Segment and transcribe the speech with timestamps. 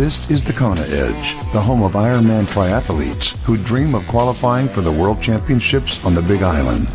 [0.00, 4.80] This is the Kona Edge, the home of Ironman triathletes who dream of qualifying for
[4.80, 6.88] the World Championships on the Big Island.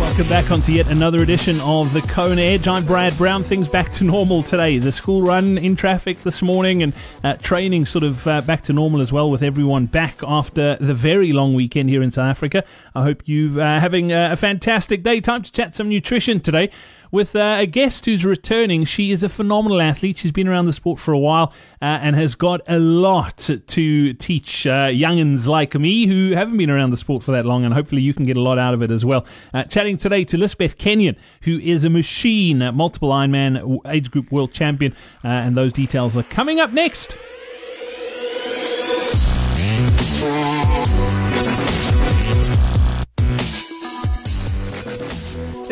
[0.00, 2.66] Welcome back onto yet another edition of the Kona Edge.
[2.66, 3.44] I'm Brad Brown.
[3.44, 4.78] Things back to normal today.
[4.78, 8.72] The school run in traffic this morning and uh, training sort of uh, back to
[8.72, 12.64] normal as well with everyone back after the very long weekend here in South Africa.
[12.96, 15.20] I hope you're uh, having a fantastic day.
[15.20, 16.72] Time to chat some nutrition today
[17.14, 18.84] with uh, a guest who's returning.
[18.84, 20.18] She is a phenomenal athlete.
[20.18, 24.12] She's been around the sport for a while uh, and has got a lot to
[24.14, 27.72] teach uh, youngins like me who haven't been around the sport for that long, and
[27.72, 29.24] hopefully you can get a lot out of it as well.
[29.54, 34.52] Uh, chatting today to Lisbeth Kenyon, who is a machine, multiple Ironman age group world
[34.52, 34.92] champion,
[35.24, 37.16] uh, and those details are coming up next.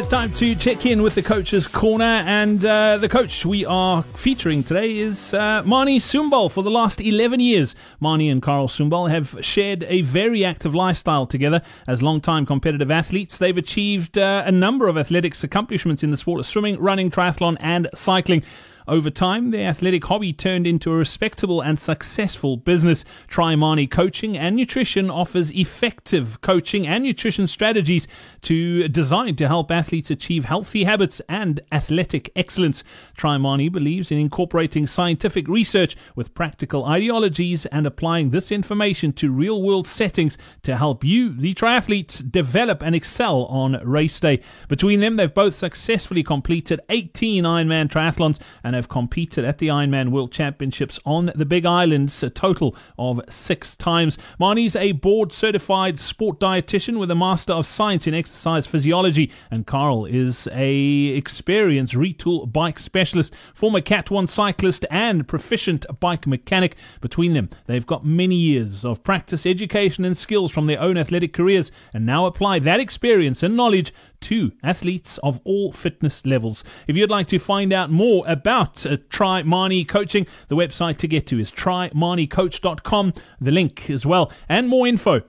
[0.03, 4.03] It's time to check in with the coach's corner, and uh, the coach we are
[4.03, 6.51] featuring today is uh, Marni Sumbal.
[6.51, 11.25] For the last 11 years, Marni and Karel Sumbal have shared a very active lifestyle
[11.25, 13.39] together as long-time competitive athletes.
[13.39, 17.57] They've achieved uh, a number of athletics accomplishments in the sport of swimming, running, triathlon,
[17.61, 18.43] and cycling.
[18.89, 23.05] Over time, their athletic hobby turned into a respectable and successful business.
[23.29, 28.09] TriMarni Coaching and Nutrition offers effective coaching and nutrition strategies
[28.43, 32.83] to designed to help athletes achieve healthy habits and athletic excellence.
[33.17, 39.87] TriMarni believes in incorporating scientific research with practical ideologies and applying this information to real-world
[39.87, 44.41] settings to help you, the triathletes, develop and excel on race day.
[44.69, 49.69] Between them, they've both successfully completed 18 Ironman triathlons and and have competed at the
[49.69, 54.17] Ironman World Championships on the Big Islands a total of six times.
[54.41, 59.67] Marni's a board certified sport dietitian with a Master of Science in Exercise Physiology, and
[59.67, 66.75] Karel is a experienced Retül bike specialist, former Cat 1 cyclist, and proficient bike mechanic.
[67.03, 71.35] Between them, they've got many years of practice, education, and skills from their own athletic
[71.35, 76.65] careers, and now apply that experience and knowledge to athletes of all fitness levels.
[76.87, 81.27] If you'd like to find out more about uh, TriMarni Coaching, the website to get
[81.29, 83.15] to is trimarnicoach.com.
[83.41, 85.23] The link as well, and more info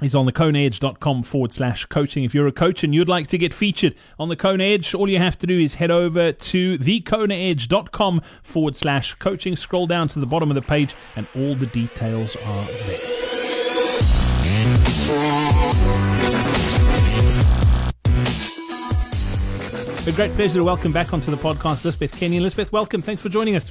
[0.00, 2.24] is on the konaedge.com forward slash coaching.
[2.24, 5.08] If you're a coach and you'd like to get featured on the Kona Edge, all
[5.08, 9.56] you have to do is head over to thekonaedge.com forward slash coaching.
[9.56, 13.00] Scroll down to the bottom of the page, and all the details are there.
[20.04, 22.42] A great pleasure to welcome back onto the podcast Lisbeth Kenyon.
[22.42, 23.00] Elizabeth, welcome.
[23.00, 23.70] Thanks for joining us.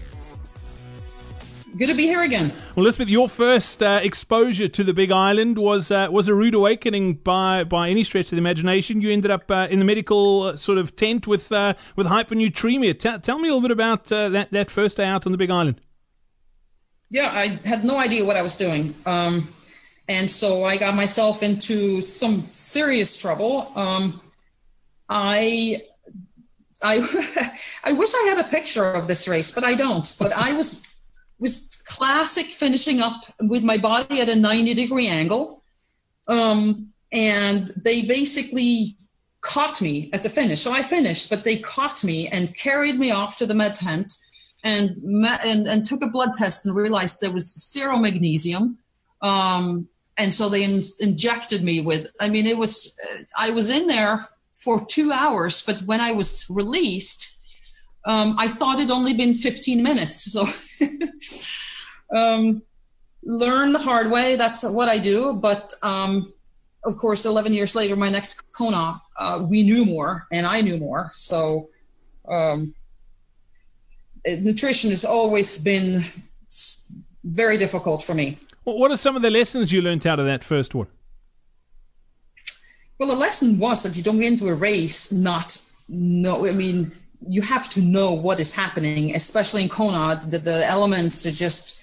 [1.77, 2.53] Good to be here again.
[2.73, 6.53] Well, Elizabeth, your first uh, exposure to the Big Island was uh, was a rude
[6.53, 9.01] awakening by by any stretch of the imagination.
[9.01, 12.97] You ended up uh, in the medical uh, sort of tent with uh, with hyponatremia.
[12.97, 15.37] T- tell me a little bit about uh, that that first day out on the
[15.37, 15.81] Big Island.
[17.09, 19.53] Yeah, I had no idea what I was doing, um,
[20.07, 23.69] and so I got myself into some serious trouble.
[23.75, 24.21] Um,
[25.09, 25.81] I
[26.81, 27.53] I
[27.83, 30.15] I wish I had a picture of this race, but I don't.
[30.19, 30.97] But I was
[31.39, 35.63] was classic finishing up with my body at a 90 degree angle.
[36.27, 38.95] Um, and they basically
[39.41, 40.61] caught me at the finish.
[40.61, 44.13] So I finished, but they caught me and carried me off to the med tent
[44.63, 44.91] and
[45.43, 48.77] and, and took a blood test and realized there was zero magnesium.
[49.21, 49.87] Um,
[50.17, 52.95] and so they in, injected me with, I mean, it was,
[53.37, 54.27] I was in there
[54.61, 57.39] for two hours, but when I was released,
[58.05, 60.31] um, I thought it only been 15 minutes.
[60.31, 60.45] So
[62.15, 62.61] um,
[63.23, 64.35] learn the hard way.
[64.35, 65.33] That's what I do.
[65.33, 66.31] But um,
[66.85, 70.77] of course, 11 years later, my next Kona, uh, we knew more and I knew
[70.77, 71.11] more.
[71.15, 71.69] So
[72.27, 72.75] um,
[74.25, 76.03] nutrition has always been
[77.23, 78.37] very difficult for me.
[78.63, 80.87] What are some of the lessons you learned out of that first one?
[83.01, 85.57] Well, the lesson was that you don't get into a race not
[85.89, 86.45] know.
[86.45, 86.91] I mean,
[87.25, 90.23] you have to know what is happening, especially in Kona.
[90.27, 91.81] The, the elements are just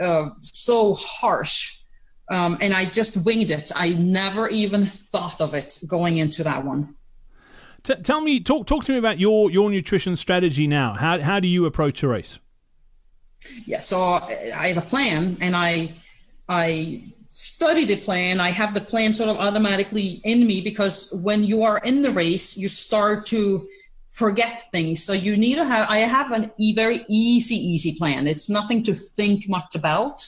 [0.00, 1.80] uh, so harsh.
[2.30, 3.70] Um, and I just winged it.
[3.76, 6.94] I never even thought of it going into that one.
[7.82, 10.94] T- tell me, talk talk to me about your your nutrition strategy now.
[10.94, 12.38] How how do you approach a race?
[13.66, 15.92] Yeah, so I have a plan, and I
[16.48, 18.40] I study the plan.
[18.40, 22.10] I have the plan sort of automatically in me because when you are in the
[22.10, 23.68] race, you start to
[24.08, 25.04] forget things.
[25.04, 28.26] So you need to have, I have an e- very easy, easy plan.
[28.26, 30.26] It's nothing to think much about.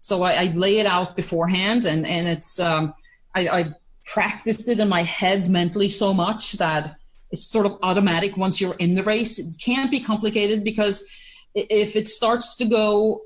[0.00, 2.94] So I, I lay it out beforehand and, and it's, um,
[3.34, 3.74] I, I
[4.04, 6.96] practiced it in my head mentally so much that
[7.30, 9.38] it's sort of automatic once you're in the race.
[9.38, 11.08] It can't be complicated because
[11.54, 13.22] if it starts to go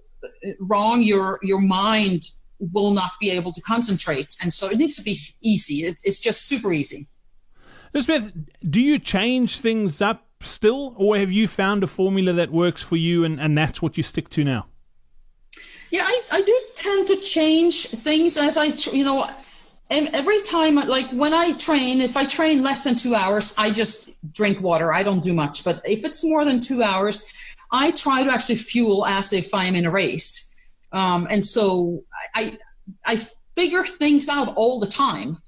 [0.61, 2.23] wrong, your your mind
[2.59, 5.85] will not be able to concentrate, and so it needs to be easy.
[5.85, 7.07] It, it's just super easy.
[7.99, 8.33] Smith,
[8.69, 12.97] do you change things up still, or have you found a formula that works for
[12.97, 14.67] you, and, and that's what you stick to now?
[15.91, 19.29] Yeah, I, I do tend to change things as I, you know,
[19.91, 24.11] every time, like when I train, if I train less than two hours, I just
[24.33, 24.93] drink water.
[24.93, 25.65] I don't do much.
[25.65, 27.33] But if it's more than two hours,
[27.73, 30.55] I try to actually fuel as if I'm in a race.
[30.93, 32.05] Um, and so
[32.35, 32.59] I,
[33.05, 33.17] I
[33.55, 35.39] figure things out all the time.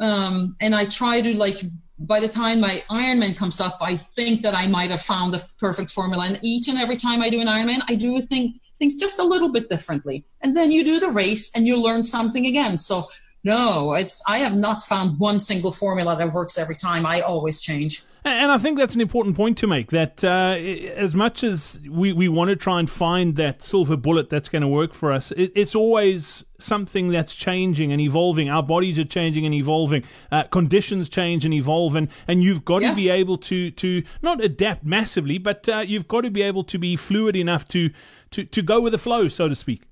[0.00, 1.62] Um, and I try to like
[1.98, 5.42] by the time my Ironman comes up, I think that I might have found the
[5.58, 6.26] perfect formula.
[6.26, 9.24] And each and every time I do an Ironman, I do think things just a
[9.24, 10.24] little bit differently.
[10.42, 12.76] And then you do the race and you learn something again.
[12.76, 13.08] So
[13.44, 17.06] no, it's I have not found one single formula that works every time.
[17.06, 18.02] I always change.
[18.26, 19.92] And I think that's an important point to make.
[19.92, 20.56] That uh,
[20.96, 24.62] as much as we, we want to try and find that silver bullet that's going
[24.62, 28.50] to work for us, it, it's always something that's changing and evolving.
[28.50, 30.02] Our bodies are changing and evolving.
[30.32, 32.90] Uh, conditions change and evolve, and, and you've got yeah.
[32.90, 36.64] to be able to to not adapt massively, but uh, you've got to be able
[36.64, 37.90] to be fluid enough to
[38.32, 39.84] to to go with the flow, so to speak.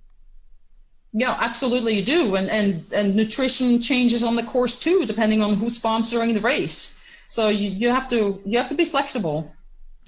[1.12, 5.54] Yeah, absolutely, you do, and and and nutrition changes on the course too, depending on
[5.54, 7.00] who's sponsoring the race.
[7.26, 9.54] So you, you have to you have to be flexible.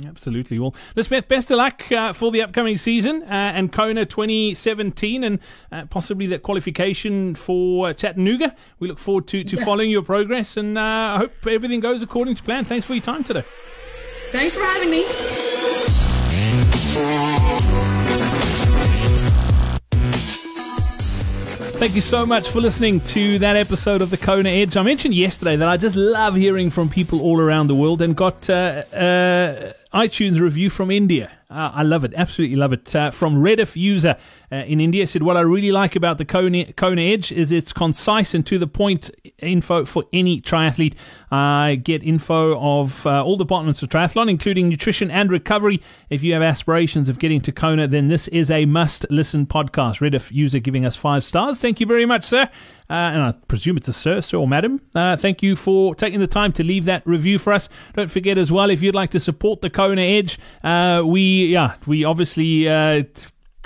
[0.05, 0.59] Absolutely.
[0.59, 5.39] Well, Lisbeth, best of luck uh, for the upcoming season uh, and Kona 2017 and
[5.73, 8.55] uh, possibly that qualification for Chattanooga.
[8.79, 9.65] We look forward to, to yes.
[9.65, 12.67] following your progress and uh, I hope everything goes according to plan.
[12.67, 13.45] Thanks for your time today.
[14.33, 15.07] Thanks for having me.
[21.79, 24.79] Thank you so much for listening to that episode of the Kona Edge.
[24.79, 28.17] I mentioned yesterday that I just love hearing from people all around the world and
[28.17, 31.31] got uh, uh, iTunes review from India.
[31.49, 32.95] Uh, I love it, absolutely love it.
[32.95, 34.17] Uh, from Rediff user
[34.53, 38.35] uh, in India said, "What I really like about the Kona, Edge is it's concise
[38.35, 40.95] and to the point info for any triathlete.
[41.31, 45.81] I get info of uh, all departments of triathlon, including nutrition and recovery.
[46.11, 50.31] If you have aspirations of getting to Kona, then this is a must-listen podcast." Rediff
[50.31, 51.61] user giving us five stars.
[51.61, 52.51] Thank you very much, sir.
[52.89, 54.81] Uh, and I presume it's a sir, sir or madam.
[54.95, 57.69] Uh, thank you for taking the time to leave that review for us.
[57.95, 61.75] Don't forget as well if you'd like to support the Kona Edge, uh, we yeah
[61.87, 63.03] we obviously uh,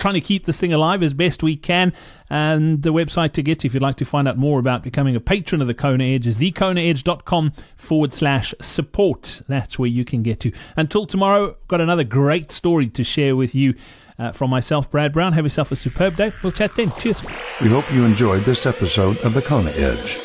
[0.00, 1.93] trying to keep this thing alive as best we can.
[2.31, 5.17] And the website to get to if you'd like to find out more about becoming
[5.17, 9.43] a patron of the Kona Edge is thekonaedge.com forward slash support.
[9.49, 10.52] That's where you can get to.
[10.76, 13.75] Until tomorrow, got another great story to share with you.
[14.20, 16.31] Uh, from myself, Brad Brown, have yourself a superb day.
[16.43, 16.93] We'll chat then.
[16.99, 17.22] Cheers.
[17.62, 20.19] We hope you enjoyed this episode of the Kona Edge.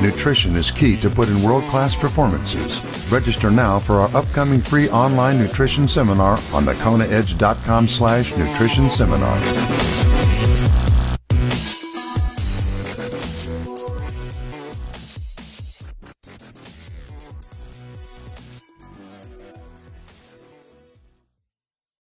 [0.00, 2.80] Nutrition is key to put in world-class performances.
[3.12, 10.87] Register now for our upcoming free online nutrition seminar on thekonaedge.com slash nutrition seminar.